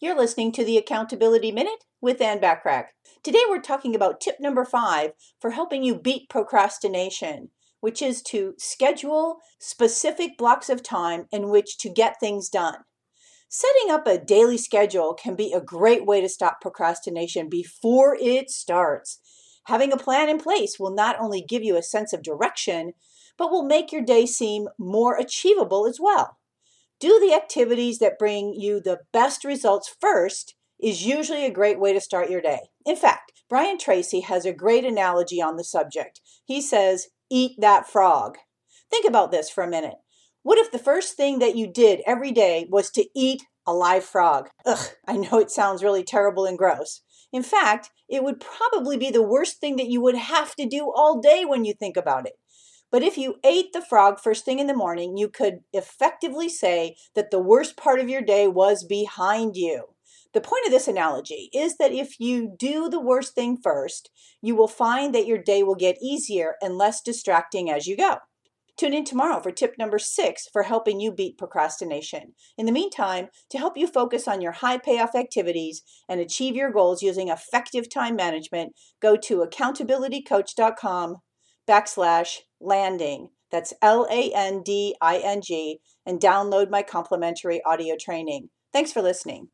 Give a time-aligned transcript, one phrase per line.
[0.00, 2.86] You're listening to the Accountability Minute with Anne Bachrach.
[3.24, 5.10] Today we're talking about tip number five
[5.40, 7.48] for helping you beat procrastination,
[7.80, 12.76] which is to schedule specific blocks of time in which to get things done.
[13.48, 18.50] Setting up a daily schedule can be a great way to stop procrastination before it
[18.50, 19.18] starts.
[19.64, 22.92] Having a plan in place will not only give you a sense of direction,
[23.36, 26.37] but will make your day seem more achievable as well.
[27.00, 31.92] Do the activities that bring you the best results first is usually a great way
[31.92, 32.70] to start your day.
[32.84, 36.20] In fact, Brian Tracy has a great analogy on the subject.
[36.44, 38.38] He says, Eat that frog.
[38.90, 39.96] Think about this for a minute.
[40.42, 44.04] What if the first thing that you did every day was to eat a live
[44.04, 44.48] frog?
[44.66, 47.02] Ugh, I know it sounds really terrible and gross.
[47.32, 50.90] In fact, it would probably be the worst thing that you would have to do
[50.94, 52.32] all day when you think about it.
[52.90, 56.96] But if you ate the frog first thing in the morning, you could effectively say
[57.14, 59.84] that the worst part of your day was behind you.
[60.34, 64.10] The point of this analogy is that if you do the worst thing first,
[64.42, 68.18] you will find that your day will get easier and less distracting as you go.
[68.78, 72.34] Tune in tomorrow for tip number six for helping you beat procrastination.
[72.56, 76.70] In the meantime, to help you focus on your high payoff activities and achieve your
[76.70, 81.16] goals using effective time management, go to accountabilitycoach.com
[81.68, 83.30] backslash landing.
[83.50, 88.50] That's L A N D I N G and download my complimentary audio training.
[88.72, 89.48] Thanks for listening.